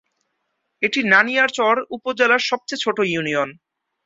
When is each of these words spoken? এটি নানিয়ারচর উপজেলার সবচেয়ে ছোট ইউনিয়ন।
এটি 0.81 0.99
নানিয়ারচর 1.05 1.75
উপজেলার 1.89 2.41
সবচেয়ে 2.49 2.83
ছোট 2.83 2.97
ইউনিয়ন। 3.05 3.49